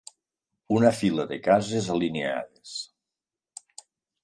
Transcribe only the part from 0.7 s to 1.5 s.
Una fila de